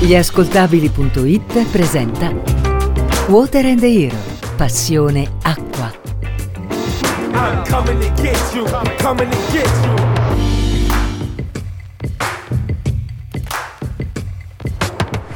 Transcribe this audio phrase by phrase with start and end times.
[0.00, 2.32] Gli ascoltabili.it presenta
[3.28, 4.16] Water and the Hero,
[4.56, 5.94] passione acqua.
[7.32, 8.66] I'm coming to get you.
[8.66, 10.01] I'm coming to get you.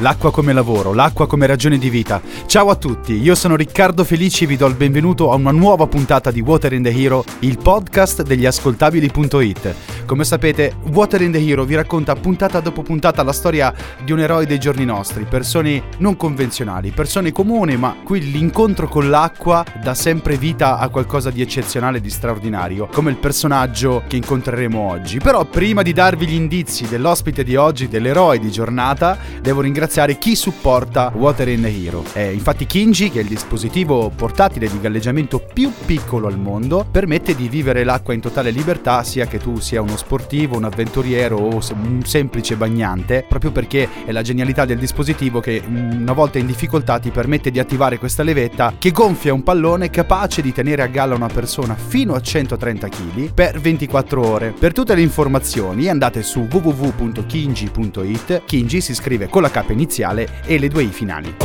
[0.00, 2.20] L'acqua come lavoro, l'acqua come ragione di vita.
[2.44, 5.86] Ciao a tutti, io sono Riccardo Felici e vi do il benvenuto a una nuova
[5.86, 9.74] puntata di Water in the Hero, il podcast degli ascoltabili.it.
[10.04, 13.72] Come sapete, Water in the Hero vi racconta puntata dopo puntata la storia
[14.04, 19.08] di un eroe dei giorni nostri, persone non convenzionali, persone comuni, ma qui l'incontro con
[19.08, 24.78] l'acqua dà sempre vita a qualcosa di eccezionale di straordinario, come il personaggio che incontreremo
[24.78, 25.20] oggi.
[25.20, 29.84] Però prima di darvi gli indizi dell'ospite di oggi, dell'eroe di giornata, devo ringraziare
[30.18, 32.04] chi supporta Water in Hero.
[32.12, 37.34] È infatti Kinji, che è il dispositivo portatile di galleggiamento più piccolo al mondo, permette
[37.34, 41.60] di vivere l'acqua in totale libertà, sia che tu sia uno sportivo, un avventuriero o
[41.74, 46.98] un semplice bagnante, proprio perché è la genialità del dispositivo che una volta in difficoltà
[46.98, 51.14] ti permette di attivare questa levetta che gonfia un pallone capace di tenere a galla
[51.14, 54.54] una persona fino a 130 kg per 24 ore.
[54.58, 58.42] Per tutte le informazioni andate su www.kinji.it.
[58.44, 61.36] Kinji si scrive con la K iniziale e le due I finali.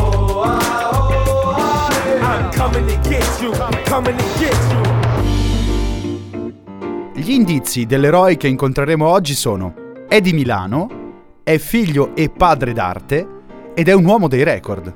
[7.13, 9.73] Gli indizi dell'eroe che incontreremo oggi sono:
[10.07, 10.89] è di Milano,
[11.43, 13.27] è figlio e padre d'arte
[13.73, 14.93] ed è un uomo dei record.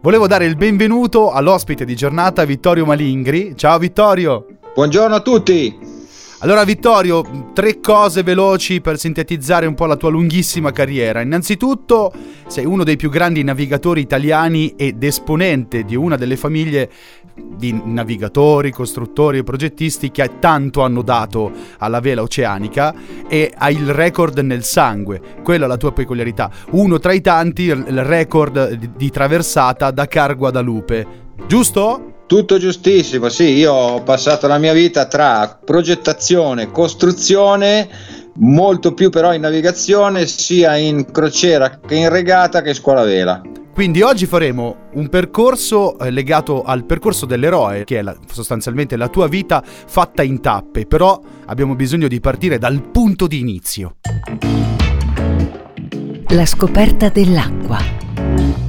[0.00, 3.54] Volevo dare il benvenuto all'ospite di giornata Vittorio Malingri.
[3.56, 4.46] Ciao Vittorio!
[4.72, 5.97] Buongiorno a tutti!
[6.40, 11.20] Allora Vittorio, tre cose veloci per sintetizzare un po' la tua lunghissima carriera.
[11.20, 12.12] Innanzitutto
[12.46, 16.88] sei uno dei più grandi navigatori italiani ed esponente di una delle famiglie
[17.34, 22.94] di navigatori, costruttori e progettisti che tanto hanno dato alla vela oceanica
[23.28, 25.20] e hai il record nel sangue.
[25.42, 26.52] Quella è la tua peculiarità.
[26.70, 31.06] Uno tra i tanti, il record di, traversata Dakar Guadalupe.
[31.48, 32.12] Giusto?
[32.28, 37.88] Tutto giustissimo, sì, io ho passato la mia vita tra progettazione, costruzione,
[38.34, 43.40] molto più però in navigazione, sia in crociera che in regata che in scuola vela.
[43.72, 49.08] Quindi oggi faremo un percorso eh, legato al percorso dell'eroe, che è la- sostanzialmente la
[49.08, 53.96] tua vita fatta in tappe, però abbiamo bisogno di partire dal punto di inizio.
[56.28, 58.67] La scoperta dell'acqua.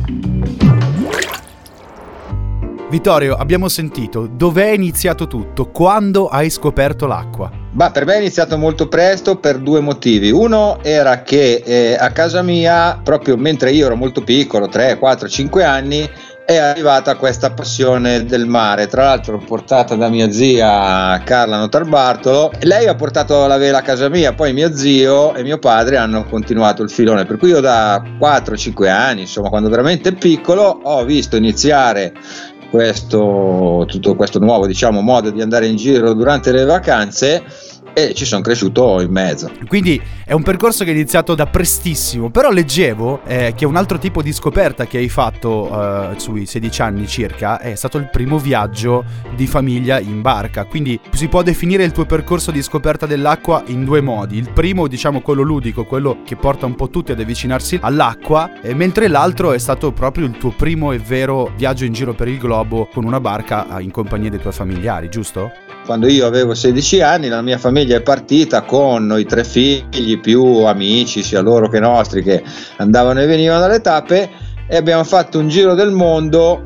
[2.89, 7.51] Vittorio, abbiamo sentito dov'è iniziato tutto, quando hai scoperto l'acqua.
[7.73, 10.31] Ma per me è iniziato molto presto per due motivi.
[10.31, 15.27] Uno era che eh, a casa mia, proprio mentre io ero molto piccolo, 3, 4,
[15.27, 16.09] 5 anni,
[16.49, 18.87] è arrivata questa passione del mare.
[18.87, 22.53] Tra l'altro portata da mia zia Carla Notarbartolo.
[22.61, 26.23] Lei ha portato la vela a casa mia, poi mio zio e mio padre hanno
[26.23, 27.25] continuato il filone.
[27.25, 32.13] Per cui io da 4-5 anni, insomma, quando veramente piccolo, ho visto iniziare
[32.69, 37.43] questo, tutto questo nuovo diciamo, modo di andare in giro durante le vacanze
[37.93, 39.51] e ci sono cresciuto in mezzo.
[39.67, 43.97] Quindi è un percorso che è iniziato da prestissimo, però leggevo eh, che un altro
[43.97, 48.37] tipo di scoperta che hai fatto eh, sui 16 anni circa è stato il primo
[48.37, 49.03] viaggio
[49.35, 53.83] di famiglia in barca, quindi si può definire il tuo percorso di scoperta dell'acqua in
[53.83, 57.79] due modi, il primo diciamo quello ludico, quello che porta un po' tutti ad avvicinarsi
[57.81, 62.13] all'acqua, eh, mentre l'altro è stato proprio il tuo primo e vero viaggio in giro
[62.13, 65.51] per il globo con una barca eh, in compagnia dei tuoi familiari, giusto?
[65.89, 70.43] Quando io avevo 16 anni la mia famiglia è partita con noi tre figli più
[70.65, 72.43] amici, sia loro che nostri, che
[72.77, 74.29] andavano e venivano dalle tappe
[74.67, 76.61] e abbiamo fatto un giro del mondo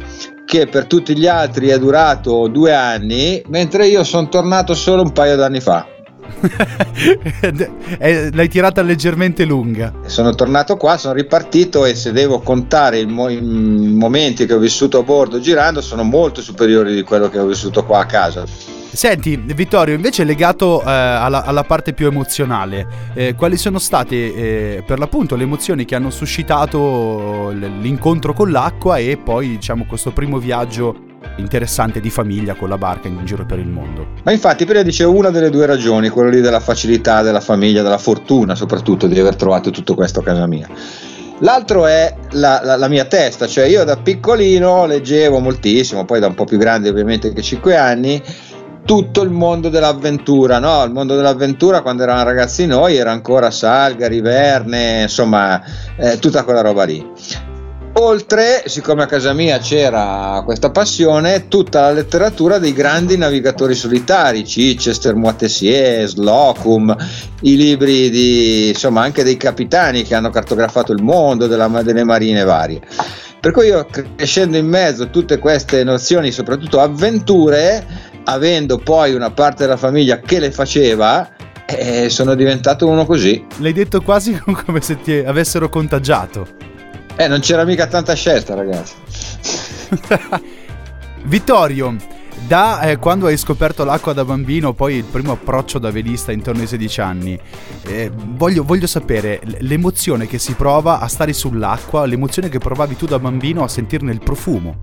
[0.45, 5.13] che per tutti gli altri è durato due anni, mentre io sono tornato solo un
[5.13, 5.88] paio d'anni fa.
[8.34, 9.94] L'hai tirata leggermente lunga.
[10.05, 14.59] Sono tornato qua, sono ripartito e se devo contare i, mo- i momenti che ho
[14.59, 18.81] vissuto a bordo girando sono molto superiori di quello che ho vissuto qua a casa.
[18.94, 24.84] Senti, Vittorio, invece legato eh, alla, alla parte più emozionale, eh, quali sono state eh,
[24.86, 30.38] per l'appunto le emozioni che hanno suscitato l'incontro con l'acqua e poi diciamo questo primo
[30.38, 30.96] viaggio
[31.38, 34.09] interessante di famiglia con la barca in giro per il mondo?
[34.23, 37.97] Ma infatti prima dicevo una delle due ragioni, quello lì della facilità della famiglia, della
[37.97, 40.70] fortuna soprattutto di aver trovato tutto questo a casa mia.
[41.40, 46.28] L'altro è la, la- la mia testa, cioè io da piccolino leggevo moltissimo, poi da
[46.28, 48.22] un po' più grande ovviamente che 5 anni,
[48.85, 50.84] tutto il mondo dell'avventura, no?
[50.84, 55.62] Il mondo dell'avventura quando eravamo ragazzi noi era ancora Salgari, Verne, insomma,
[55.97, 57.06] eh, tutta quella roba lì.
[57.96, 64.41] Oltre, siccome a casa mia c'era questa passione, tutta la letteratura dei grandi navigatori solitari,
[64.41, 66.96] Chichester, Moitessier, Slocum,
[67.41, 72.44] i libri di, insomma, anche dei capitani che hanno cartografato il mondo, della, delle marine
[72.44, 72.82] varie.
[73.40, 77.86] Per cui io crescendo in mezzo a tutte queste nozioni, soprattutto avventure,
[78.23, 81.29] avendo poi una parte della famiglia che le faceva,
[81.66, 83.46] eh, sono diventato uno così.
[83.58, 86.47] L'hai detto quasi come se ti avessero contagiato.
[87.16, 88.93] Eh, non c'era mica tanta scelta, ragazzi.
[91.25, 91.96] Vittorio,
[92.47, 96.61] da eh, quando hai scoperto l'acqua da bambino, poi il primo approccio da velista intorno
[96.61, 97.40] ai 16 anni,
[97.85, 103.05] eh, voglio, voglio, sapere l'emozione che si prova a stare sull'acqua, l'emozione che provavi tu
[103.05, 104.81] da bambino a sentirne il profumo.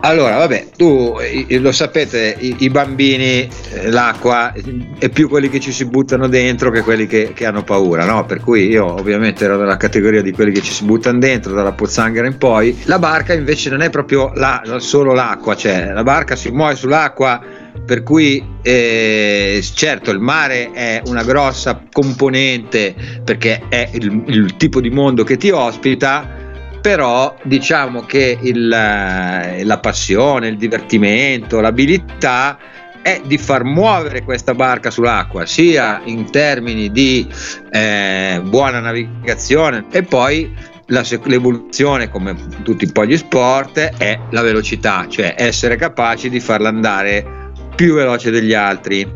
[0.00, 1.16] Allora, vabbè, tu
[1.48, 4.52] lo sapete, i, i, bambini, eh, l'acqua
[4.98, 8.24] è più quelli che ci si buttano dentro che quelli che, che, hanno paura, no?
[8.24, 11.72] Per cui io ovviamente ero nella categoria di quelli che ci si buttano dentro, dalla
[11.72, 12.78] pozzanghera in poi.
[12.84, 17.66] La barca invece non è proprio la, solo l'acqua, cioè la barca si muove sull'acqua
[17.84, 22.94] per cui eh, certo il mare è una grossa componente
[23.24, 26.46] perché è il, il tipo di mondo che ti ospita
[26.88, 32.56] però diciamo che il, eh, la passione, il divertimento, l'abilità
[33.02, 37.28] è di far muovere questa barca sull'acqua, sia in termini di
[37.70, 40.50] eh, buona navigazione e poi
[40.86, 46.40] la, l'evoluzione, come tutti un po' gli sport, è la velocità, cioè essere capaci di
[46.40, 49.06] farla andare più veloce degli altri.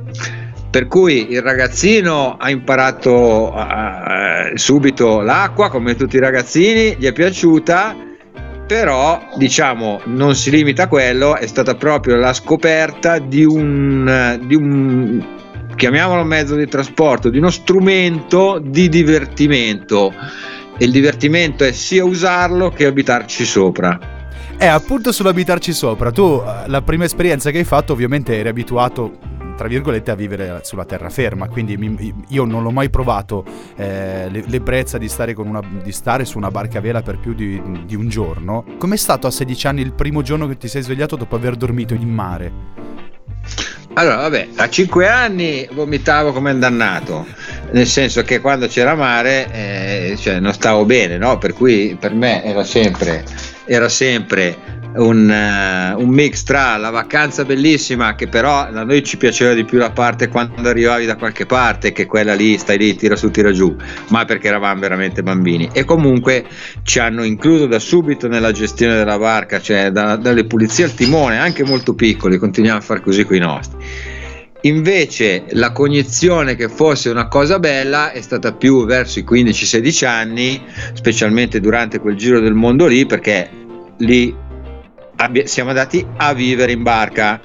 [0.71, 3.51] Per cui il ragazzino ha imparato
[4.51, 7.97] uh, subito l'acqua, come tutti i ragazzini, gli è piaciuta,
[8.67, 14.55] però diciamo non si limita a quello, è stata proprio la scoperta di un, di
[14.55, 15.25] un
[15.75, 20.13] chiamiamolo mezzo di trasporto, di uno strumento di divertimento.
[20.79, 23.99] E il divertimento è sia usarlo che abitarci sopra.
[24.57, 26.13] È appunto sull'abitarci sopra.
[26.13, 29.19] Tu eh, la prima esperienza che hai fatto ovviamente eri abituato
[29.63, 31.49] tra virgolette, a vivere sulla terraferma.
[31.49, 33.45] Quindi mi, io non l'ho mai provato
[33.77, 37.63] eh, l'ebbrezza di stare, una, di stare, su una barca a vela per più di,
[37.87, 38.65] di un giorno.
[38.77, 41.95] Com'è stato a 16 anni il primo giorno che ti sei svegliato dopo aver dormito
[41.95, 42.53] in mare?
[43.95, 47.27] Allora, vabbè, a 5 anni vomitavo come un dannato,
[47.73, 51.39] nel senso che quando c'era mare eh, cioè non stavo bene, no?
[51.39, 53.23] Per cui per me era sempre,
[53.75, 59.17] era sempre un, uh, un, mix tra la vacanza bellissima che però a noi ci
[59.17, 62.95] piaceva di più la parte quando arrivavi da qualche parte che quella lì stai lì
[62.95, 63.75] tira su tira giù
[64.09, 65.71] ma perché eravamo veramente bambini.
[65.73, 66.45] E comunque
[66.83, 71.39] ci hanno incluso da subito nella gestione della barca cioè da, dalle pulizie al timone
[71.39, 73.79] anche molto piccoli continuiamo a fare così con i nostri.
[74.65, 80.63] Invece la cognizione che fosse una cosa bella è stata più verso i 15-16 anni,
[80.93, 83.62] specialmente durante quel giro del mondo lì, perché
[84.03, 84.35] lì
[85.17, 87.41] abbi- siamo andati a vivere in barca.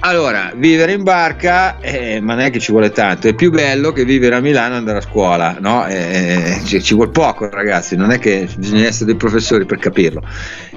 [0.00, 3.90] Allora, vivere in barca, eh, ma non è che ci vuole tanto, è più bello
[3.90, 5.86] che vivere a Milano e andare a scuola, no?
[5.86, 10.22] Eh, ci, ci vuole poco, ragazzi, non è che bisogna essere dei professori per capirlo.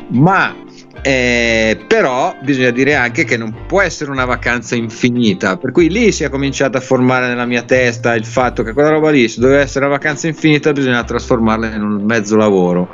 [0.10, 0.56] Ma
[1.04, 6.12] eh, però bisogna dire anche che non può essere una vacanza infinita, per cui lì
[6.12, 9.40] si è cominciato a formare nella mia testa il fatto che quella roba lì, se
[9.40, 12.90] doveva essere una vacanza infinita, bisogna trasformarla in un mezzo lavoro.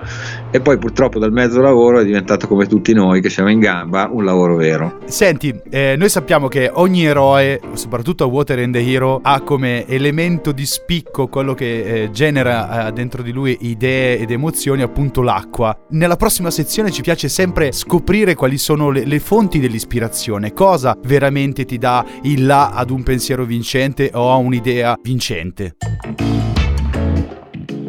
[0.50, 4.10] E poi purtroppo dal mezzo lavoro è diventato come tutti noi che siamo in gamba
[4.12, 5.00] un lavoro vero.
[5.06, 9.86] Senti, eh, noi sappiamo che ogni eroe, soprattutto a Water and the Hero, ha come
[9.88, 15.22] elemento di spicco quello che eh, genera eh, dentro di lui idee ed emozioni, appunto
[15.22, 15.78] l'acqua.
[15.90, 20.98] Nella prossima sezione ci piace sempre scoprire scoprire quali sono le, le fonti dell'ispirazione, cosa
[21.04, 25.76] veramente ti dà il là ad un pensiero vincente o a un'idea vincente.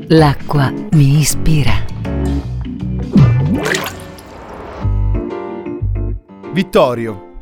[0.09, 1.98] L'acqua mi ispira.
[6.53, 7.37] Vittorio,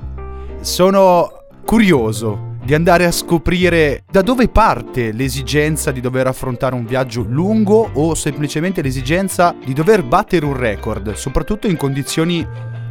[0.61, 1.31] sono
[1.65, 7.89] curioso di andare a scoprire da dove parte l'esigenza di dover affrontare un viaggio lungo
[7.95, 12.45] o semplicemente l'esigenza di dover battere un record, soprattutto in condizioni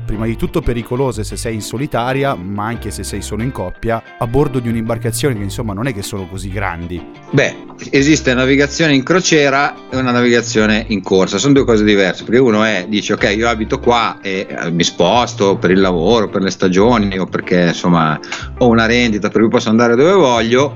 [0.05, 4.01] prima di tutto pericolose se sei in solitaria, ma anche se sei solo in coppia,
[4.17, 7.03] a bordo di un'imbarcazione che insomma non è che sono così grandi.
[7.31, 7.55] Beh,
[7.89, 12.63] esiste navigazione in crociera e una navigazione in corsa, sono due cose diverse, perché uno
[12.63, 16.51] è, dice ok, io abito qua e eh, mi sposto per il lavoro, per le
[16.51, 18.19] stagioni o perché insomma
[18.59, 20.75] ho una rendita per cui posso andare dove voglio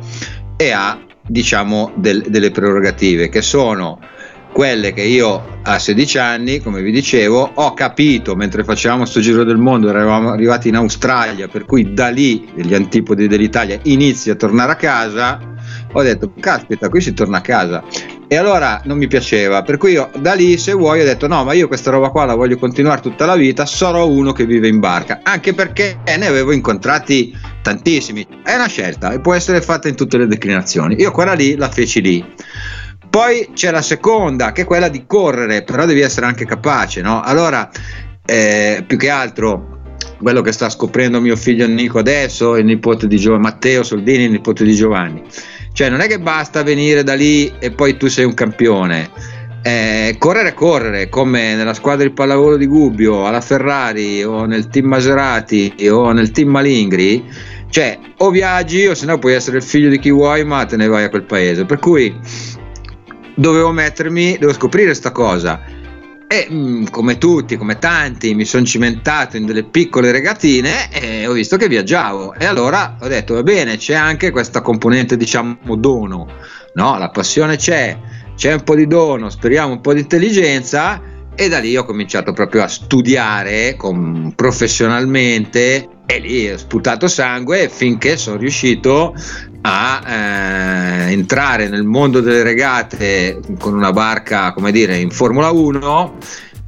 [0.57, 4.00] e ha diciamo del, delle prerogative che sono
[4.51, 9.44] quelle che io a 16 anni, come vi dicevo, ho capito mentre facevamo questo giro
[9.44, 14.36] del mondo, eravamo arrivati in Australia, per cui da lì, gli antipodi dell'Italia, inizi a
[14.36, 15.39] tornare a casa,
[15.91, 17.84] ho detto, caspita, qui si torna a casa.
[18.32, 21.44] e allora non mi piaceva, per cui io da lì se vuoi ho detto no,
[21.44, 24.68] ma io questa roba qua la voglio continuare tutta la vita, sarò uno che vive
[24.68, 29.88] in barca, anche perché ne avevo incontrati tantissimi, è una scelta e può essere fatta
[29.88, 32.24] in tutte le declinazioni, io quella lì la feci lì.
[33.09, 37.21] Poi c'è la seconda, che è quella di correre, però devi essere anche capace, no?
[37.21, 37.69] Allora,
[38.25, 39.77] eh, più che altro,
[40.21, 44.31] quello che sta scoprendo mio figlio Nico adesso, il nipote di Gio- Matteo Soldini, il
[44.31, 45.23] nipote di Giovanni
[45.79, 49.09] cioè non è che basta venire da lì e poi tu sei un campione.
[49.61, 54.87] Eh, correre, correre, come nella squadra di pallavolo di Gubbio, alla Ferrari o nel team
[54.87, 57.23] Maserati o nel team Malingri,
[57.69, 60.75] cioè o viaggi o se no puoi essere il figlio di chi vuoi ma te
[60.75, 61.65] ne vai a quel paese.
[61.65, 62.13] Per cui
[63.39, 65.79] dovevo mettermi, devo scoprire questa cosa
[66.31, 71.31] e mm, come tutti, come tanti, mi sono cimentato in delle piccole regatine e ho
[71.31, 72.36] visto che viaggiavo.
[72.36, 76.27] E allora ho detto: va bene, c'è anche questa componente, diciamo, dono.
[76.75, 77.98] No, la passione c'è,
[78.36, 81.01] c'è un po' di dono, speriamo un po' di intelligenza.
[81.34, 87.69] E da lì ho cominciato proprio a studiare con, professionalmente e lì ho sputato sangue
[87.69, 89.13] finché sono riuscito
[89.61, 96.17] a eh, entrare nel mondo delle regate con una barca, come dire, in Formula 1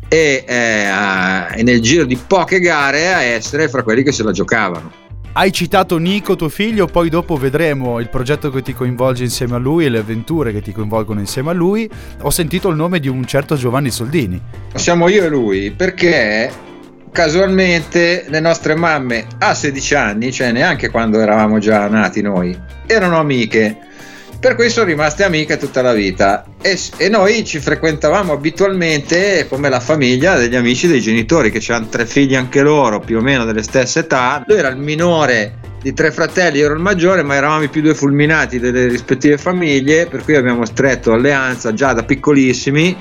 [0.08, 4.32] e, eh, e nel giro di poche gare a essere fra quelli che se la
[4.32, 4.92] giocavano.
[5.34, 9.60] Hai citato Nico, tuo figlio, poi dopo vedremo il progetto che ti coinvolge insieme a
[9.60, 11.90] lui e le avventure che ti coinvolgono insieme a lui.
[12.22, 14.40] Ho sentito il nome di un certo Giovanni Soldini.
[14.76, 16.70] Siamo io e lui perché
[17.12, 23.20] casualmente le nostre mamme a 16 anni, cioè neanche quando eravamo già nati noi, erano
[23.20, 23.78] amiche.
[24.40, 29.70] Per cui sono rimaste amiche tutta la vita e, e noi ci frequentavamo abitualmente come
[29.70, 33.46] la famiglia degli amici dei genitori che hanno tre figli anche loro, più o meno
[33.46, 34.44] delle stesse età.
[34.48, 37.94] Lui era il minore di tre fratelli, ero il maggiore, ma eravamo i più due
[37.94, 42.98] fulminati delle rispettive famiglie, per cui abbiamo stretto alleanza già da piccolissimi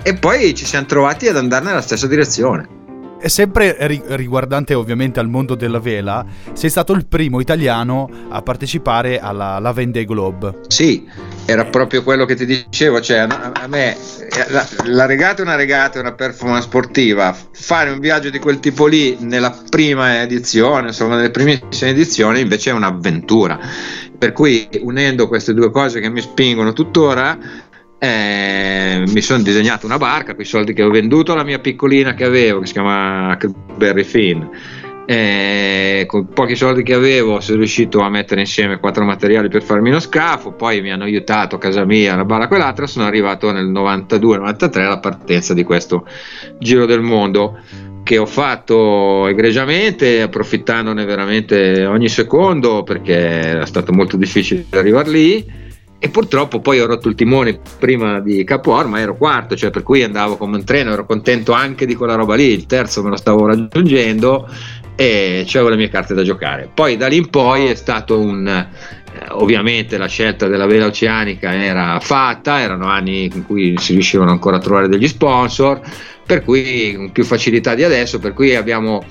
[0.00, 2.82] e poi ci siamo trovati ad andare nella stessa direzione
[3.28, 3.76] sempre
[4.16, 9.72] riguardante ovviamente al mondo della vela, sei stato il primo italiano a partecipare alla, alla
[9.72, 10.60] Vendée Globe.
[10.68, 11.08] Sì,
[11.46, 13.96] era proprio quello che ti dicevo, cioè a, a me
[14.48, 18.60] la, la, regata è una regata, è una performance sportiva, fare un viaggio di quel
[18.60, 23.58] tipo lì nella prima edizione, insomma nelle primissime edizioni invece è un'avventura.
[24.16, 27.38] Per cui unendo queste due cose che mi spingono tuttora,
[28.04, 32.12] eh, mi sono disegnato una barca con i soldi che ho venduto la mia piccolina
[32.12, 33.36] che avevo che si chiama
[33.76, 34.42] Berry Finn.
[35.06, 39.90] Eh, con pochi soldi che avevo sono riuscito a mettere insieme quattro materiali per farmi
[39.90, 43.70] uno scafo poi mi hanno aiutato a casa mia una barra quell'altra sono arrivato nel
[43.70, 46.06] 92-93 alla partenza di questo
[46.58, 47.60] giro del mondo
[48.02, 55.63] che ho fatto egregiamente approfittandone veramente ogni secondo perché è stato molto difficile arrivare lì
[56.04, 59.82] e purtroppo poi ho rotto il timone prima di Capo ma ero quarto, cioè per
[59.82, 63.08] cui andavo come un treno, ero contento anche di quella roba lì, il terzo me
[63.08, 64.46] lo stavo raggiungendo
[64.96, 66.68] e avevo le mie carte da giocare.
[66.74, 68.66] Poi da lì in poi è stato un...
[69.14, 74.32] Eh, ovviamente la scelta della vela oceanica era fatta, erano anni in cui si riuscivano
[74.32, 75.80] ancora a trovare degli sponsor,
[76.26, 79.04] per cui con più facilità di adesso, per cui abbiamo,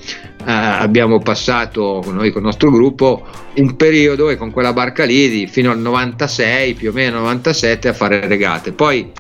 [0.46, 5.48] eh, abbiamo passato noi con il nostro gruppo un periodo e con quella barca lì
[5.48, 8.74] fino al 96, più o meno 97 a fare regate.
[8.74, 9.12] Poi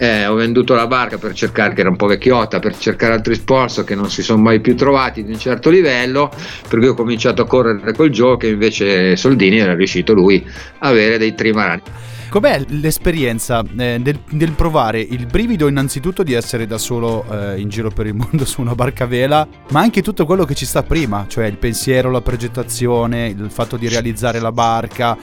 [0.00, 3.34] eh, ho venduto la barca per cercare, che era un po' vecchiotta, per cercare altri
[3.34, 6.30] sponsor che non si sono mai più trovati di un certo livello,
[6.66, 10.42] per cui ho cominciato a correre col Joe che invece Soldini era riuscito lui
[10.78, 11.82] a avere dei trimarani.
[12.30, 17.68] Com'è l'esperienza eh, del, del, provare il brivido innanzitutto di essere da solo eh, in
[17.68, 20.84] giro per il mondo su una barca vela, ma anche tutto quello che ci sta
[20.84, 25.18] prima, cioè il pensiero, la progettazione, il fatto di realizzare la barca.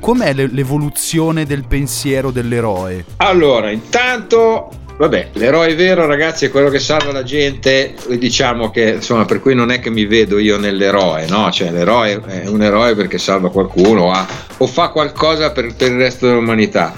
[0.00, 3.04] Com'è l'evoluzione del pensiero dell'eroe?
[3.18, 7.94] Allora, intanto Vabbè, l'eroe vero, ragazzi, è quello che salva la gente.
[8.16, 11.50] Diciamo che insomma, per cui non è che mi vedo io nell'eroe, no?
[11.50, 14.24] Cioè, l'eroe è un eroe perché salva qualcuno ha,
[14.64, 16.92] o fa qualcosa per, per il resto dell'umanità.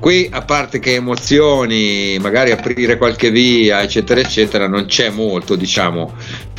[0.00, 6.14] Qui, a parte che emozioni, magari aprire qualche via, eccetera, eccetera, non c'è molto, diciamo,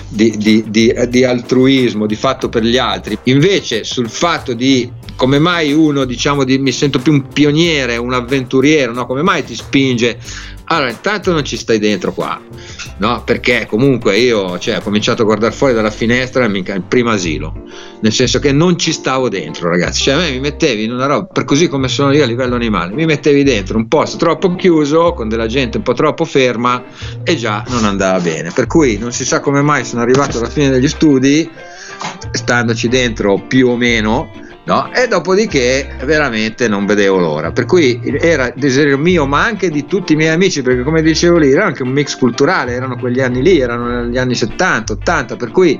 [0.07, 3.17] di, di, di, di, altruismo, di fatto per gli altri.
[3.23, 8.93] Invece sul fatto di come mai uno, diciamo, mi sento più un pioniere, un avventuriero,
[8.93, 9.05] no?
[9.05, 10.17] come mai ti spinge
[10.75, 12.39] allora, intanto non ci stai dentro qua,
[12.97, 13.23] no?
[13.23, 17.53] Perché comunque io cioè, ho cominciato a guardare fuori dalla finestra il primo asilo,
[18.01, 20.03] nel senso che non ci stavo dentro, ragazzi.
[20.03, 22.55] Cioè, a me mi mettevi in una roba, per così come sono io a livello
[22.55, 26.83] animale, mi mettevi dentro un posto troppo chiuso, con della gente un po' troppo ferma
[27.23, 28.51] e già non andava bene.
[28.53, 31.49] Per cui non si sa come mai sono arrivato alla fine degli studi,
[32.31, 34.29] standoci dentro più o meno
[34.65, 34.93] No?
[34.93, 37.51] E dopodiché veramente non vedevo l'ora.
[37.51, 41.37] Per cui era desiderio mio, ma anche di tutti i miei amici, perché come dicevo
[41.37, 45.35] lì, era anche un mix culturale, erano quegli anni lì, erano negli anni 70, 80,
[45.35, 45.77] per cui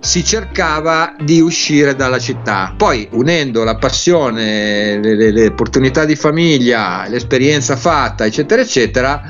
[0.00, 2.74] si cercava di uscire dalla città.
[2.76, 9.22] Poi unendo la passione, le, le, le opportunità di famiglia, l'esperienza fatta, eccetera, eccetera,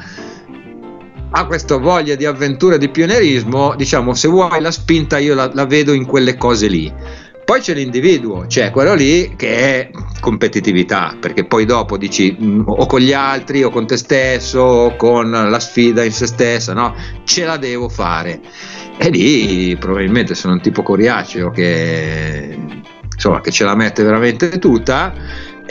[1.32, 5.66] a questa voglia di avventura di pionerismo, diciamo, se vuoi la spinta io la, la
[5.66, 6.92] vedo in quelle cose lì.
[7.50, 9.90] Poi c'è l'individuo, cioè quello lì che è
[10.20, 14.94] competitività, perché poi dopo dici mm, o con gli altri o con te stesso o
[14.94, 16.94] con la sfida in se stessa, no?
[17.24, 18.40] Ce la devo fare.
[18.96, 22.56] E lì probabilmente sono un tipo coriaceo che,
[23.12, 25.12] insomma, che ce la mette veramente tutta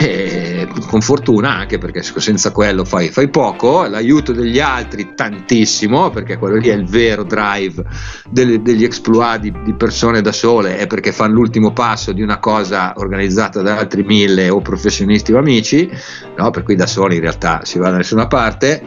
[0.02, 6.38] e con fortuna anche perché senza quello fai, fai, poco, l'aiuto degli altri tantissimo perché
[6.38, 7.84] quello lì è il vero drive
[8.30, 12.38] delle, degli exploit di, di, persone da sole è perché fanno l'ultimo passo di una
[12.38, 15.90] cosa organizzata da altri mille o professionisti o amici,
[16.34, 16.50] no?
[16.50, 18.82] per cui da soli in realtà si va da nessuna parte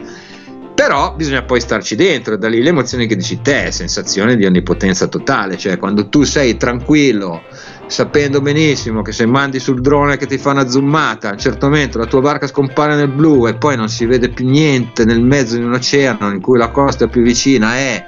[0.74, 5.06] però bisogna poi starci dentro, da lì le emozioni che dici te, sensazione di onnipotenza
[5.06, 7.42] totale, cioè quando tu sei tranquillo,
[7.86, 11.66] sapendo benissimo che se mandi sul drone che ti fa una zoomata, a un certo
[11.66, 15.22] momento la tua barca scompare nel blu e poi non si vede più niente nel
[15.22, 18.06] mezzo di un oceano in cui la costa più vicina è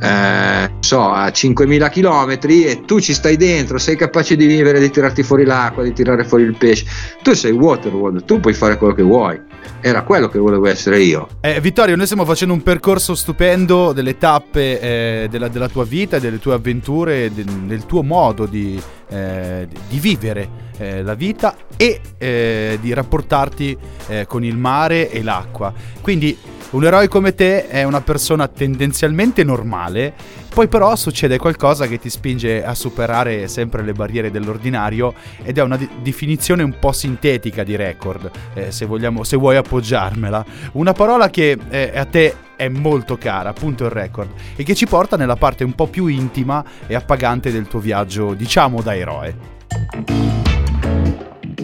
[0.00, 4.90] eh, so, a 5.000 km e tu ci stai dentro, sei capace di vivere, di
[4.90, 6.84] tirarti fuori l'acqua, di tirare fuori il pesce.
[7.22, 9.40] Tu sei Waterworld, tu puoi fare quello che vuoi.
[9.80, 11.28] Era quello che volevo essere io.
[11.40, 16.18] Eh, Vittorio, noi stiamo facendo un percorso stupendo delle tappe eh, della, della, tua vita,
[16.18, 22.00] delle tue avventure, del, del tuo modo di, eh, di vivere eh, la vita e
[22.18, 23.76] eh, di rapportarti
[24.08, 25.72] eh, con il mare e l'acqua.
[26.00, 26.36] Quindi
[26.74, 30.12] un eroe come te è una persona tendenzialmente normale,
[30.52, 35.14] poi però succede qualcosa che ti spinge a superare sempre le barriere dell'ordinario
[35.44, 39.54] ed è una di- definizione un po' sintetica di record, eh, se, vogliamo, se vuoi
[39.54, 40.44] appoggiarmela.
[40.72, 44.86] Una parola che eh, a te è molto cara, appunto il record, e che ci
[44.86, 49.36] porta nella parte un po' più intima e appagante del tuo viaggio, diciamo da eroe.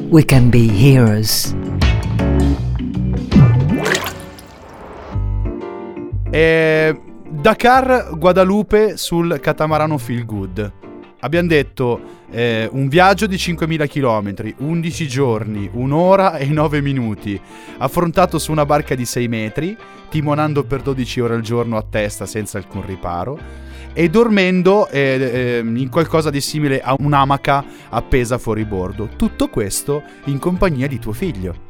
[0.08, 1.52] We can be heroes.
[6.30, 6.96] E
[7.28, 10.72] Dakar Guadalupe sul catamarano Feel Good.
[11.22, 17.38] Abbiamo detto eh, un viaggio di 5.000 km, 11 giorni, un'ora e 9 minuti,
[17.78, 19.76] affrontato su una barca di 6 metri,
[20.08, 23.38] timonando per 12 ore al giorno a testa senza alcun riparo
[23.92, 29.08] e dormendo eh, eh, in qualcosa di simile a un'amaca appesa fuori bordo.
[29.16, 31.69] Tutto questo in compagnia di tuo figlio.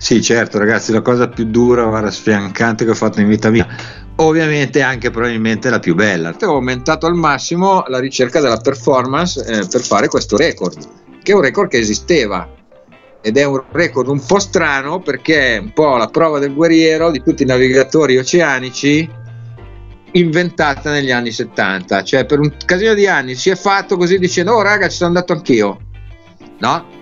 [0.00, 3.66] Sì, certo, ragazzi, la cosa più dura, guarda, sfiancante che ho fatto in vita mia.
[4.16, 6.34] Ovviamente anche probabilmente la più bella.
[6.40, 10.78] Ho aumentato al massimo la ricerca della performance eh, per fare questo record,
[11.22, 12.48] che è un record che esisteva.
[13.20, 17.10] Ed è un record un po' strano perché è un po' la prova del guerriero
[17.10, 19.06] di tutti i navigatori oceanici
[20.12, 22.02] inventata negli anni 70.
[22.02, 25.10] Cioè, per un casino di anni si è fatto così dicendo: Oh, raga, ci sono
[25.10, 25.78] andato anch'io.
[26.60, 26.99] No?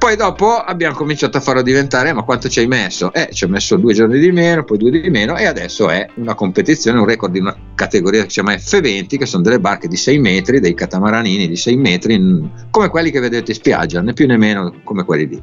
[0.00, 3.12] Poi dopo abbiamo cominciato a farlo diventare, ma quanto ci hai messo?
[3.12, 6.08] Eh, ci ho messo due giorni di meno, poi due di meno e adesso è
[6.14, 9.88] una competizione, un record di una categoria che si chiama F20, che sono delle barche
[9.88, 14.14] di 6 metri, dei catamaranini di 6 metri, come quelli che vedete in spiaggia, né
[14.14, 15.42] più né meno come quelli lì.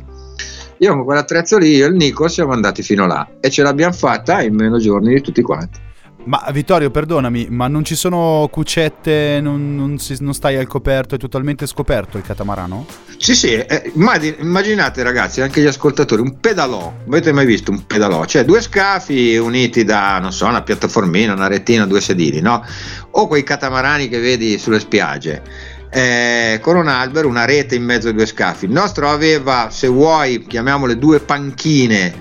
[0.80, 3.93] Io con quell'attrezzo lì, io e il Nico siamo andati fino là e ce l'abbiamo
[3.93, 5.87] fatta in meno giorni di tutti quanti.
[6.23, 11.15] Ma Vittorio, perdonami, ma non ci sono cucette, non, non, si, non stai al coperto,
[11.15, 12.86] è totalmente scoperto il catamarano?
[13.17, 18.25] Sì, sì, eh, immaginate ragazzi, anche gli ascoltatori, un pedalò, avete mai visto un pedalò?
[18.25, 22.63] Cioè due scafi uniti da, non so, una piattaformina, una retina, due sedili, no?
[23.12, 25.75] O quei catamarani che vedi sulle spiagge.
[25.97, 28.65] Eh, con un albero, una rete in mezzo ai due scafi.
[28.65, 32.13] Il nostro aveva, se vuoi, chiamiamole due panchine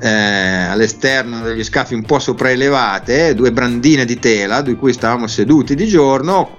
[0.00, 5.74] eh, all'esterno degli scafi un po' sopraelevate, due brandine di tela di cui stavamo seduti
[5.74, 6.56] di giorno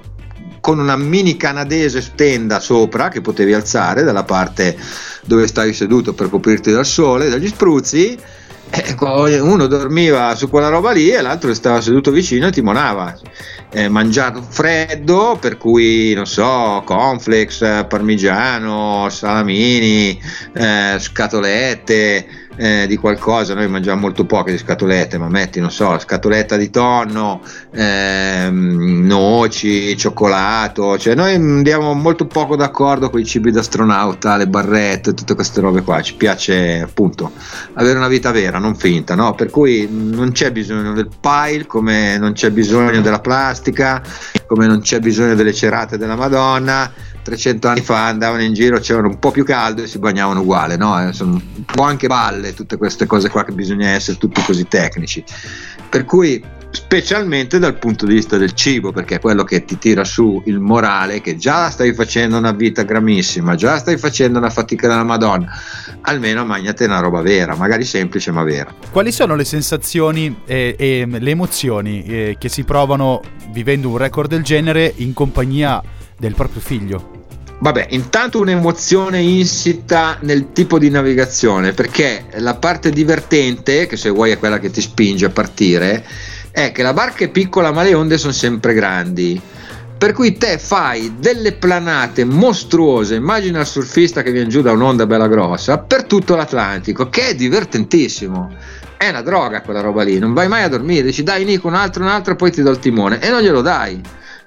[0.60, 4.77] con una mini canadese stenda sopra che potevi alzare dalla parte
[5.25, 8.15] dove stavi seduto per coprirti dal sole, dagli spruzzi.
[8.71, 13.17] Eh, uno dormiva su quella roba lì e l'altro stava seduto vicino e timonava.
[13.71, 20.19] Eh, mangiato freddo, per cui non so, cornflakes, parmigiano, salamini,
[20.53, 25.98] eh, scatolette, eh, di qualcosa, noi mangiamo molto poche di scatolette, ma metti, non so,
[25.98, 27.41] scatoletta di tonno,
[27.72, 35.13] ehm, noci, cioccolato, cioè noi andiamo molto poco d'accordo con i cibi d'astronauta, le barrette,
[35.13, 37.32] tutte queste robe qua, ci piace appunto
[37.76, 39.34] avere una vita vera, non finta, no?
[39.36, 44.04] Per cui non c'è bisogno del pile come non c'è bisogno della plastica,
[44.45, 46.91] come non c'è bisogno delle cerate della Madonna
[47.30, 50.78] 300 anni fa andavano in giro, c'erano un po' più caldo e si bagnavano uguale,
[50.78, 51.08] no?
[51.08, 54.68] Eh, sono un po' anche balle tutte queste cose qua che bisogna essere tutti così
[54.68, 55.24] tecnici.
[55.89, 60.04] Per cui specialmente dal punto di vista del cibo, perché è quello che ti tira
[60.04, 64.88] su il morale, che già stai facendo una vita gramissima, già stai facendo una fatica
[64.88, 65.52] della Madonna,
[66.02, 68.74] almeno magnate una roba vera, magari semplice ma vera.
[68.92, 74.30] Quali sono le sensazioni e, e le emozioni eh, che si provano vivendo un record
[74.30, 75.82] del genere in compagnia
[76.18, 77.18] del proprio figlio?
[77.62, 84.32] Vabbè, intanto un'emozione insita nel tipo di navigazione, perché la parte divertente, che se vuoi
[84.32, 86.06] è quella che ti spinge a partire,
[86.52, 89.41] è che la barca è piccola ma le onde sono sempre grandi.
[89.98, 95.06] Per cui te fai delle planate mostruose, immagina il surfista che viene giù da un'onda
[95.06, 98.56] bella grossa, per tutto l'Atlantico, che è divertentissimo.
[98.95, 101.74] È una droga quella roba lì, non vai mai a dormire, dici dai Nico un
[101.74, 104.02] altro, un altro, poi ti do il timone e non glielo dai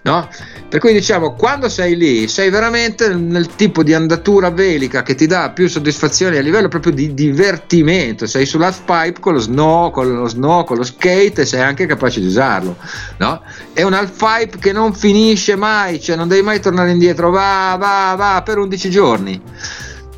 [0.05, 0.29] No?
[0.69, 5.29] Per cui diciamo, quando sei lì, sei veramente nel tipo di andatura velica che ti
[5.29, 8.27] dà più soddisfazione a livello proprio di divertimento.
[8.27, 11.87] Sei sull'half pipe con lo snow, con lo snow, con lo skate e sei anche
[11.87, 12.77] capace di usarlo.
[13.19, 13.43] No?
[13.73, 17.77] È un half pipe che non finisce mai, cioè non devi mai tornare indietro, va,
[17.79, 19.41] va, va per 11 giorni.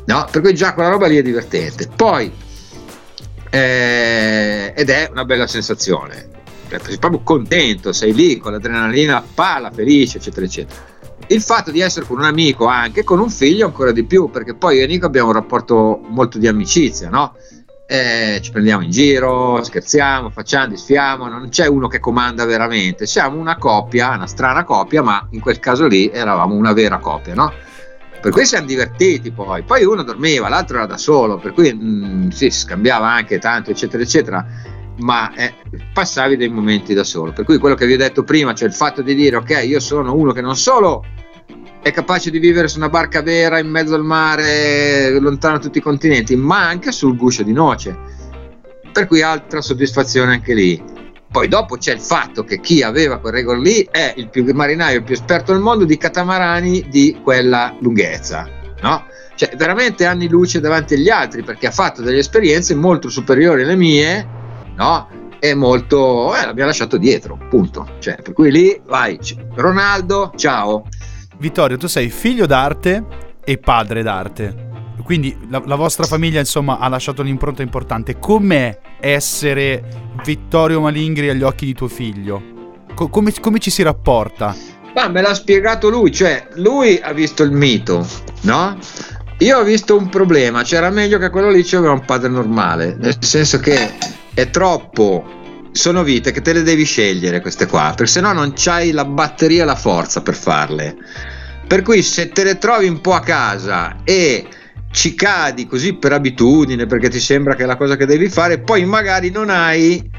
[0.05, 0.27] No?
[0.31, 1.89] Per cui già quella roba lì è divertente.
[1.95, 2.31] Poi,
[3.51, 6.33] eh, ed è una bella sensazione
[6.81, 10.93] sei proprio contento, sei lì con l'adrenalina pala, felice, eccetera, eccetera.
[11.27, 14.53] Il fatto di essere con un amico anche con un figlio ancora di più, perché
[14.53, 17.35] poi io e Nico abbiamo un rapporto molto di amicizia, no?
[17.87, 23.37] Eh, ci prendiamo in giro, scherziamo, facciamo, disfiamo, non c'è uno che comanda veramente, siamo
[23.37, 27.53] una coppia, una strana coppia, ma in quel caso lì eravamo una vera coppia, no?
[28.21, 31.85] Per cui siamo divertiti poi, poi uno dormiva, l'altro era da solo, per cui mh,
[31.85, 34.45] mm, sì, si scambiava anche tanto, eccetera, eccetera
[34.99, 35.53] ma eh,
[35.93, 37.33] passavi dei momenti da solo.
[37.33, 39.79] Per cui quello che vi ho detto prima, cioè il fatto di dire ok, io
[39.79, 41.03] sono uno che non solo
[41.81, 45.77] è capace di vivere su una barca vera in mezzo al mare, lontano da tutti
[45.77, 47.95] i continenti, ma anche sul guscio di noce.
[48.91, 50.81] Per cui altra soddisfazione anche lì.
[51.31, 55.03] Poi dopo c'è il fatto che chi aveva quel record lì è il più marinaio
[55.03, 58.49] più esperto al mondo di catamarani di quella lunghezza,
[58.81, 59.05] no?
[59.35, 63.75] Cioè veramente anni luce davanti agli altri perché ha fatto delle esperienze molto superiori alle
[63.75, 64.27] mie
[64.75, 65.07] no?
[65.39, 67.87] È molto, eh, l'abbiamo lasciato dietro, punto.
[67.99, 69.19] Cioè, per cui lì vai,
[69.55, 70.87] Ronaldo, ciao.
[71.37, 73.05] Vittorio, tu sei figlio d'arte
[73.43, 74.73] e padre d'arte.
[75.03, 78.17] Quindi la, la vostra famiglia, insomma, ha lasciato un'impronta importante.
[78.17, 79.83] Com'è essere
[80.23, 82.41] Vittorio Malingri agli occhi di tuo figlio?
[82.95, 84.55] Co- come, come ci si rapporta?
[84.95, 88.07] Ma me l'ha spiegato lui, cioè lui ha visto il mito,
[88.41, 88.77] no?
[89.39, 93.17] Io ho visto un problema, c'era meglio che quello lì c'era un padre normale, nel
[93.19, 93.91] senso che
[94.35, 98.91] è troppo sono vite che te le devi scegliere queste qua, perché sennò non c'hai
[98.91, 100.95] la batteria e la forza per farle.
[101.67, 104.47] Per cui se te le trovi un po' a casa e
[104.91, 108.61] ci cadi così per abitudine, perché ti sembra che è la cosa che devi fare,
[108.61, 110.09] poi magari non hai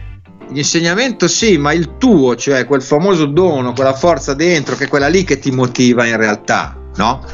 [0.51, 5.09] l'insegnamento sì, ma il tuo, cioè quel famoso dono, quella forza dentro, che è quella
[5.09, 7.25] lì che ti motiva in realtà, no?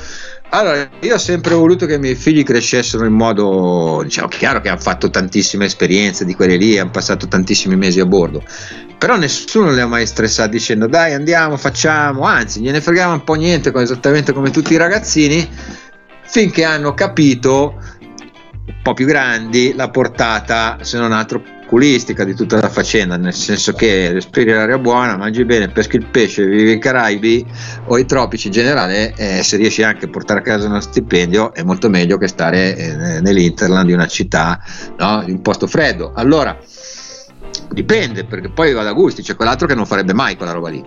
[0.54, 4.68] Allora, io ho sempre voluto che i miei figli crescessero in modo, diciamo, chiaro che
[4.68, 8.42] hanno fatto tantissime esperienze di quelle lì, hanno passato tantissimi mesi a bordo,
[8.98, 13.32] però nessuno li ha mai stressati dicendo dai andiamo, facciamo, anzi gliene fregava un po'
[13.32, 15.48] niente, esattamente come tutti i ragazzini,
[16.24, 17.80] finché hanno capito,
[18.66, 23.32] un po' più grandi, la portata, se non altro oculistica di tutta la faccenda, nel
[23.32, 27.46] senso che respiri l'aria buona, mangi bene, peschi il pesce, vivi i Caraibi
[27.86, 31.54] o i tropici in generale, eh, se riesci anche a portare a casa uno stipendio
[31.54, 34.62] è molto meglio che stare eh, nell'Interland di una città,
[34.98, 35.22] no?
[35.24, 36.12] di un posto freddo.
[36.14, 36.58] Allora,
[37.70, 40.84] dipende, perché poi va da gusti, c'è quell'altro che non farebbe mai quella roba lì.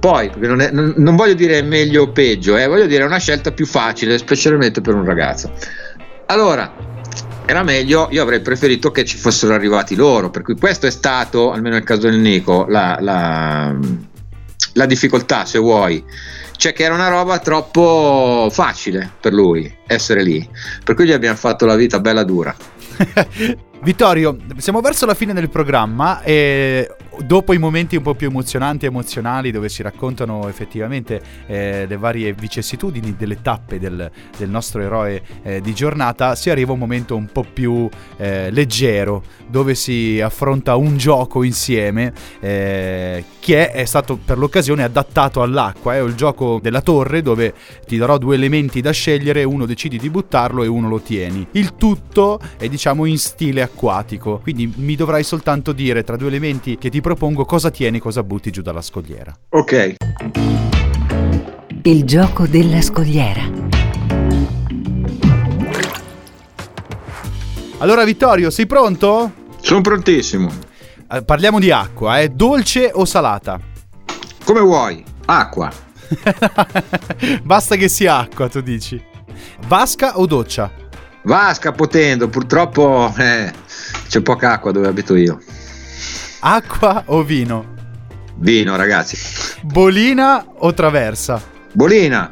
[0.00, 3.52] Poi, non, è, non, non, voglio dire meglio o peggio, eh, voglio dire una scelta
[3.52, 5.52] più facile, specialmente per un ragazzo.
[6.26, 6.91] Allora,
[7.44, 11.52] era meglio, io avrei preferito che ci fossero arrivati loro, per cui questo è stato,
[11.52, 13.76] almeno nel caso del Nico, la, la,
[14.74, 16.04] la difficoltà, se vuoi,
[16.56, 20.48] cioè che era una roba troppo facile per lui essere lì,
[20.84, 22.54] per cui gli abbiamo fatto la vita bella dura.
[23.82, 26.88] Vittorio, siamo verso la fine del programma e
[27.24, 31.96] dopo i momenti un po' più emozionanti e emozionali dove si raccontano effettivamente eh, le
[31.96, 36.78] varie vicissitudini delle tappe del, del nostro eroe eh, di giornata, si arriva a un
[36.78, 43.84] momento un po' più eh, leggero dove si affronta un gioco insieme eh, che è,
[43.84, 47.52] stato per l'occasione adattato all'acqua, è il gioco della torre dove
[47.84, 51.44] ti darò due elementi da scegliere, uno decidi di buttarlo e uno lo tieni.
[51.52, 56.78] Il tutto è diciamo in stile acquatico, quindi mi dovrai soltanto dire tra due elementi
[56.78, 59.34] che ti propongo cosa tieni e cosa butti giù dalla scogliera.
[59.50, 59.94] Ok.
[61.82, 63.42] Il gioco della scogliera.
[67.78, 69.32] Allora Vittorio, sei pronto?
[69.60, 70.50] Sono prontissimo.
[71.10, 72.28] Eh, parliamo di acqua, eh.
[72.28, 73.60] dolce o salata?
[74.44, 75.72] Come vuoi, acqua.
[77.42, 79.02] Basta che sia acqua, tu dici.
[79.66, 80.81] Vasca o doccia?
[81.22, 83.52] Vasca potendo, purtroppo eh,
[84.08, 85.40] c'è poca acqua dove abito io.
[86.40, 87.74] Acqua o vino?
[88.36, 89.16] Vino, ragazzi.
[89.62, 91.40] Bolina o traversa?
[91.72, 92.30] Bolina.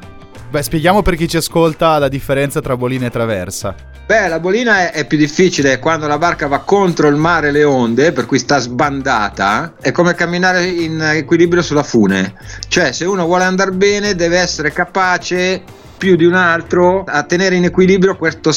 [0.50, 3.74] Beh, spieghiamo per chi ci ascolta la differenza tra bolina e traversa.
[4.06, 7.50] Beh, la bolina è, è, più difficile quando la barca va contro il mare e
[7.52, 9.74] le onde, per cui sta sbandata.
[9.80, 12.34] È come camminare in equilibrio sulla fune.
[12.66, 15.62] Cioè, se uno vuole andare bene, deve essere capace
[16.00, 18.52] più di un altro a tenere in equilibrio questo,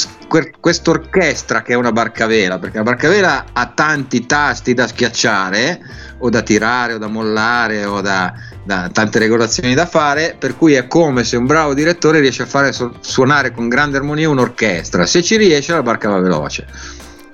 [0.62, 5.82] questa orchestra che è una barcavela, perché la barcavela ha tanti tasti da schiacciare
[6.20, 10.76] o da tirare o da mollare o da, da tante regolazioni da fare, per cui
[10.76, 15.06] è come se un bravo direttore riesce a fare suonare con grande armonia un'orchestra.
[15.06, 16.66] Se ci riesce la barca va veloce.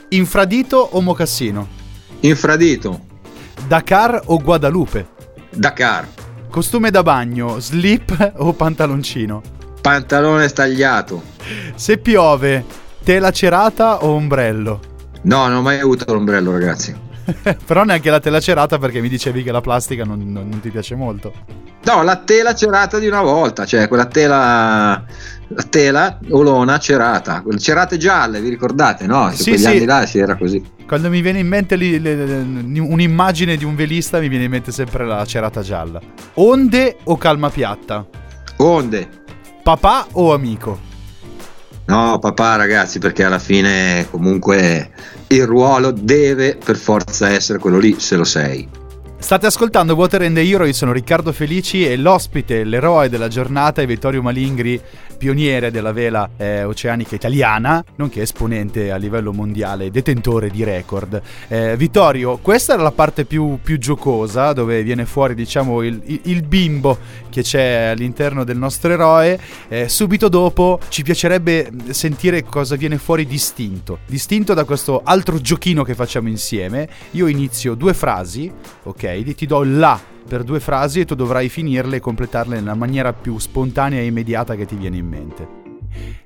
[0.09, 1.67] Infradito o mocassino?
[2.21, 3.01] Infradito.
[3.67, 5.07] Dakar o Guadalupe?
[5.51, 6.07] Dakar.
[6.49, 9.57] Costume da bagno, slip o pantaloncino?
[9.81, 11.21] Pantalone stagliato.
[11.75, 12.65] Se piove,
[13.03, 14.79] tela cerata o ombrello?
[15.23, 17.07] No, non ho mai avuto l'ombrello, ragazzi.
[17.65, 20.69] Però neanche la tela cerata perché mi dicevi che la plastica non, non, non, ti
[20.69, 21.33] piace molto.
[21.83, 25.03] No, la tela cerata di una volta, cioè quella tela,
[25.47, 29.05] la tela olona cerata, quelle cerate gialle, vi ricordate?
[29.05, 29.67] No, sì, quegli sì.
[29.67, 30.61] anni là si era così.
[30.85, 34.51] Quando mi viene in mente li, le, le, un'immagine di un velista mi viene in
[34.51, 36.01] mente sempre la cerata gialla.
[36.35, 38.05] Onde o calma piatta?
[38.57, 39.07] Onde.
[39.69, 40.79] Papà o amico?
[41.85, 44.89] No, papà ragazzi, perché alla fine comunque
[45.27, 48.67] il ruolo deve per forza essere quello lì, se lo sei.
[49.19, 53.83] State ascoltando Water and the Hero, io sono Riccardo Felici e l'ospite, l'eroe della giornata
[53.83, 54.81] è Vittorio Malingri,
[55.19, 61.21] pioniere della vela eh, oceanica italiana, nonché esponente a livello mondiale, detentore di record.
[61.49, 66.21] Eh, Vittorio, questa era la parte più, più giocosa, dove viene fuori diciamo il, il,
[66.23, 66.97] il, bimbo
[67.29, 69.37] che c'è all'interno del nostro eroe.
[69.67, 75.83] Eh, subito dopo ci piacerebbe sentire cosa viene fuori distinto, distinto da questo altro giochino
[75.83, 76.87] che facciamo insieme.
[77.11, 78.49] Io inizio due frasi,
[78.83, 79.35] ok?
[79.35, 83.39] Ti do la per due frasi e tu dovrai finirle e completarle nella maniera più
[83.39, 85.47] spontanea e immediata che ti viene in mente.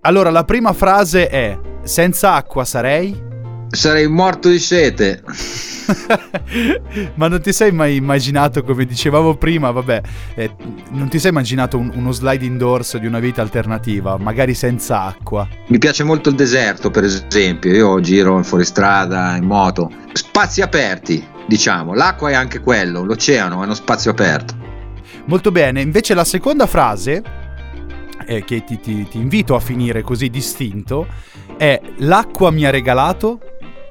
[0.02, 3.32] Allora, la prima frase è: Senza acqua sarei?
[3.70, 5.24] Sarei morto di sete.
[7.16, 10.02] Ma non ti sei mai immaginato, come dicevamo prima, vabbè,
[10.36, 10.56] eh,
[10.92, 15.48] non ti sei immaginato un, uno sliding doors di una vita alternativa, magari senza acqua?
[15.68, 17.74] Mi piace molto il deserto, per esempio.
[17.74, 19.90] Io giro in fuoristrada, in moto.
[20.12, 21.94] Spazi aperti, diciamo.
[21.94, 24.56] L'acqua è anche quello, l'oceano è uno spazio aperto.
[25.26, 27.22] Molto bene, invece la seconda frase,
[28.26, 31.08] eh, che ti, ti, ti invito a finire così distinto,
[31.58, 33.40] è l'acqua mi ha regalato...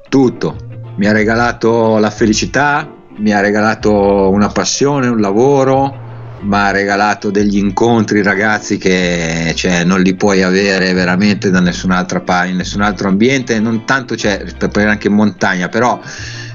[0.09, 0.55] Tutto,
[0.97, 2.87] mi ha regalato la felicità,
[3.17, 6.01] mi ha regalato una passione, un lavoro,
[6.41, 12.19] mi ha regalato degli incontri ragazzi che cioè, non li puoi avere veramente da nessun'altra
[12.19, 15.99] parte, in nessun altro ambiente, non tanto cioè, per anche in montagna, però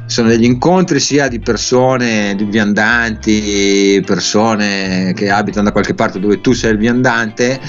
[0.09, 6.41] sono degli incontri sia di persone, di viandanti, persone che abitano da qualche parte dove
[6.41, 7.61] tu sei il viandante,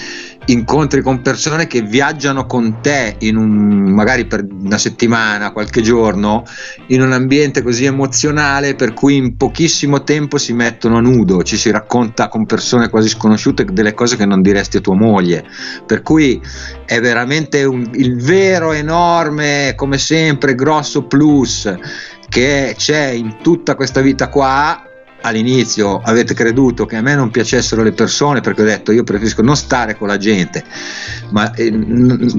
[0.46, 6.46] incontri con persone che viaggiano con te un, magari per una settimana, qualche giorno,
[6.88, 11.58] in un ambiente così emozionale per cui in pochissimo tempo si mettono a nudo, ci
[11.58, 15.46] si racconta con persone quasi sconosciute delle cose che non diresti a tua moglie,
[15.86, 16.42] per cui
[16.86, 21.70] è veramente un, il vero enorme, come sempre, grosso plus
[22.30, 24.89] che c'è in tutta questa vita qua
[25.22, 29.42] all'inizio avete creduto che a me non piacessero le persone perché ho detto io preferisco
[29.42, 30.64] non stare con la gente
[31.32, 31.72] ma eh,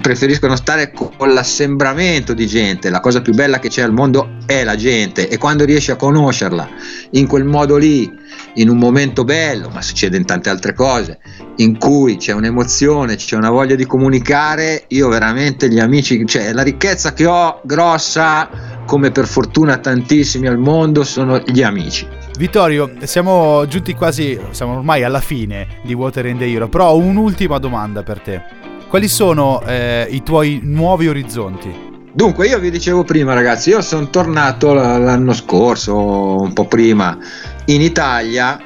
[0.00, 4.36] preferisco non stare con l'assembramento di gente la cosa più bella che c'è al mondo
[4.46, 6.68] è la gente e quando riesci a conoscerla
[7.12, 8.10] in quel modo lì
[8.54, 11.18] in un momento bello ma succede in tante altre cose
[11.56, 16.62] in cui c'è un'emozione c'è una voglia di comunicare io veramente gli amici cioè la
[16.62, 22.04] ricchezza che ho grossa come per fortuna tantissimi al mondo, sono gli amici.
[22.38, 26.96] Vittorio, siamo giunti quasi, siamo ormai alla fine di Water in the Hero, però ho
[26.96, 28.42] un'ultima domanda per te.
[28.88, 31.88] Quali sono eh, i tuoi nuovi orizzonti?
[32.12, 37.16] Dunque, io vi dicevo prima, ragazzi, io sono tornato l'anno scorso, un po' prima,
[37.66, 38.58] in Italia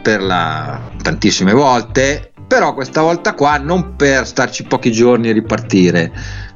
[0.00, 6.12] per la tantissime volte, però questa volta qua non per starci pochi giorni e ripartire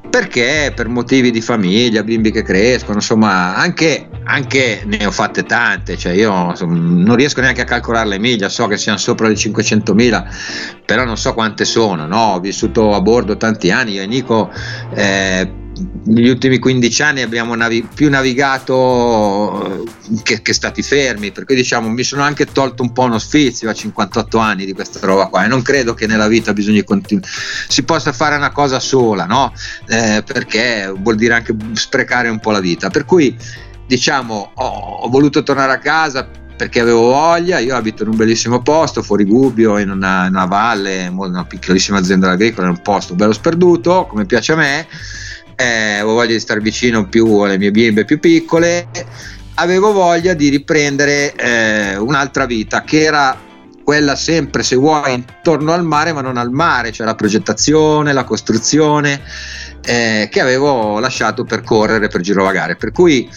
[0.09, 5.97] perché per motivi di famiglia, bimbi che crescono, insomma, anche, anche ne ho fatte tante,
[5.97, 9.35] cioè io insomma, non riesco neanche a calcolare le miglia, so che siano sopra le
[9.35, 12.33] 500.000, però non so quante sono, no?
[12.33, 14.51] ho vissuto a bordo tanti anni, io e Nico
[14.93, 15.51] eh,
[16.05, 19.85] negli ultimi 15 anni abbiamo navi- più navigato
[20.23, 23.69] che, che, stati fermi, per cui diciamo mi sono anche tolto un po' uno sfizio
[23.69, 27.25] a 58 anni di questa roba qua e non credo che nella vita bisogna continu-
[27.25, 29.53] si possa fare una cosa sola, no?
[29.87, 32.89] Eh, perché vuol dire anche sprecare un po' la vita.
[32.89, 33.37] Per cui
[33.87, 34.65] diciamo ho,
[35.01, 39.23] ho voluto tornare a casa perché avevo voglia, io abito in un bellissimo posto, fuori
[39.23, 44.05] Gubbio, in una, in una valle, una piccolissima azienda agricola, in un posto bello sperduto,
[44.07, 44.87] come piace a me, eh,
[45.63, 48.87] avevo voglia di stare vicino più alle mie bimbe più piccole,
[49.55, 53.47] avevo voglia di riprendere eh, un'altra vita che era
[53.83, 58.23] quella sempre, se vuoi, intorno al mare, ma non al mare, cioè la progettazione, la
[58.23, 59.19] costruzione,
[59.81, 62.75] eh, che avevo lasciato per correre, per girovagare.
[62.75, 63.27] Per cui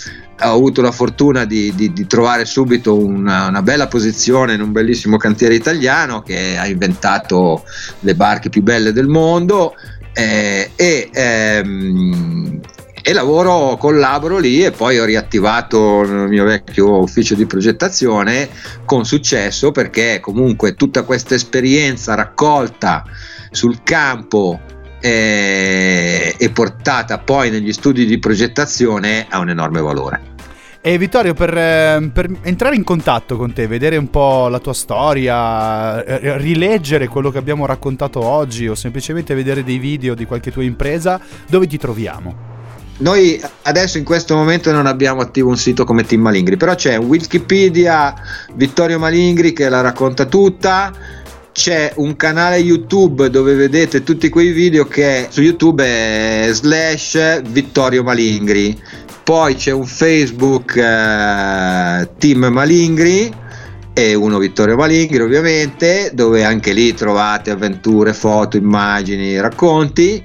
[0.42, 4.72] ho avuto la fortuna di, di, di trovare subito una, una, bella posizione in un
[4.72, 7.64] bellissimo cantiere italiano che ha inventato
[8.00, 9.74] le barche più belle del mondo
[10.12, 12.60] eh, e, ehm,
[13.02, 18.48] e lavoro, collaboro lì e poi ho riattivato il mio vecchio ufficio di progettazione
[18.84, 23.04] con successo perché comunque tutta questa esperienza raccolta
[23.50, 24.60] sul campo
[25.00, 30.31] eh, e portata poi negli studi di progettazione ha un enorme valore.
[30.84, 34.72] E Vittorio, per, eh, per, entrare in contatto con te, vedere un po' la tua
[34.72, 40.50] storia, eh, rileggere quello che abbiamo raccontato oggi o semplicemente vedere dei video di qualche
[40.50, 42.34] tua impresa, dove ti troviamo?
[42.98, 46.98] Noi adesso in questo momento non abbiamo attivo un sito come Team Malingri, però c'è
[46.98, 48.12] Wikipedia
[48.54, 50.92] Vittorio Malingri che la racconta tutta
[51.52, 58.02] c'è un canale YouTube dove vedete tutti quei video che su YouTube è slash Vittorio
[58.02, 58.80] Malingri
[59.22, 63.32] poi c'è un Facebook eh, Team Malingri
[63.94, 70.22] e uno Vittorio Malingri ovviamente dove anche lì trovate avventure, foto, immagini, racconti.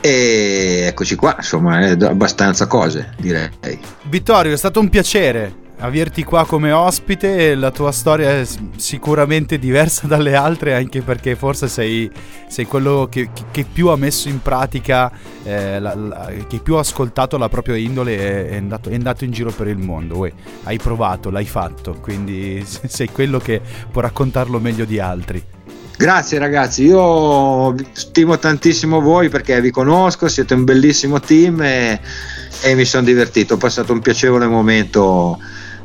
[0.00, 3.50] E eccoci qua insomma abbastanza cose direi.
[4.08, 7.54] Vittorio è stato un piacere averti qua come ospite.
[7.54, 12.10] La tua storia è sicuramente diversa dalle altre, anche perché forse sei,
[12.48, 15.10] sei quello che, che, più ha messo in pratica,
[15.42, 19.24] eh, la, la, che più ha ascoltato la propria indole e è andato, è andato
[19.24, 20.18] in giro per il mondo.
[20.18, 20.32] Uè,
[20.64, 25.44] hai provato, l'hai fatto, quindi sei quello che può raccontarlo meglio di altri.
[25.94, 32.00] Grazie ragazzi, io stimo tantissimo voi perché vi conosco, siete un bellissimo team e,
[32.62, 35.38] e mi sono divertito, ho passato un piacevole momento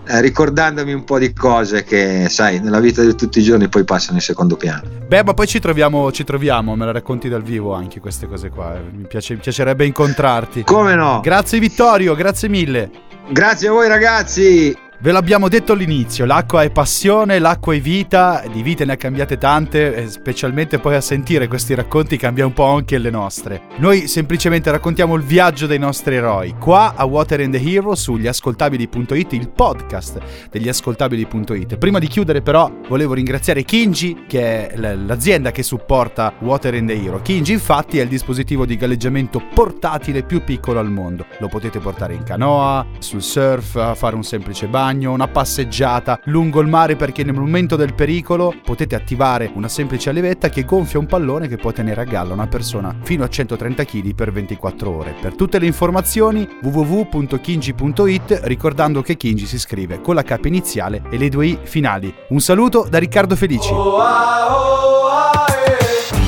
[0.08, 3.84] eh, ricordandomi un po' di cose che, sai, nella vita di tutti i giorni poi
[3.84, 4.84] passano in secondo piano.
[5.08, 8.50] Beh, ma poi ci troviamo, ci troviamo, me la racconti dal vivo anche queste cose
[8.50, 8.80] qua.
[8.92, 10.64] Mi, piace, mi piacerebbe incontrarti.
[10.64, 11.20] Come no?
[11.22, 12.90] Grazie Vittorio, grazie mille.
[13.30, 14.86] Grazie a voi ragazzi.
[15.00, 19.38] Ve l'abbiamo detto all'inizio, l'acqua è passione, l'acqua è vita, di vite ne ha cambiate
[19.38, 23.62] tante, specialmente poi a sentire questi racconti cambia un po' anche le nostre.
[23.78, 28.26] Noi semplicemente raccontiamo il viaggio dei nostri eroi, qua a Water and the Hero sugli
[28.26, 31.78] ascoltabili.it, il podcast degli ascoltabili.it.
[31.78, 37.00] Prima di chiudere però volevo ringraziare Kinji, che è l'azienda che supporta Water and the
[37.00, 37.22] Hero.
[37.22, 41.28] Kinji infatti è il dispositivo di galleggiamento portatile più piccolo al mondo.
[41.38, 46.20] Lo potete portare in canoa, sul surf, a fare un semplice bagno bagno, una passeggiata
[46.26, 51.00] lungo il mare perché nel momento del pericolo potete attivare una semplice levetta che gonfia
[51.00, 54.90] un pallone che può tenere a galla una persona fino a 130 kg per 24
[54.90, 55.16] ore.
[55.20, 61.18] Per tutte le informazioni www.kinji.it ricordando che Kinji si scrive con la K iniziale e
[61.18, 62.14] le due I finali.
[62.30, 63.74] Un saluto da Riccardo Felici.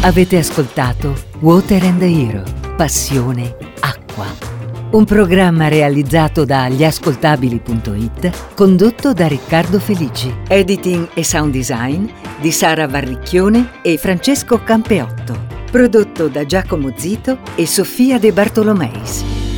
[0.02, 2.44] Avete ascoltato Water and the Hero,
[2.76, 4.49] passione, acqua
[4.92, 10.34] un programma realizzato da gliascoltabili.it, condotto da Riccardo Felici.
[10.48, 12.08] Editing e sound design
[12.40, 15.58] di Sara Varricchione e Francesco Campeotto.
[15.70, 19.49] Prodotto da Giacomo Zito e Sofia De Bartolomeis.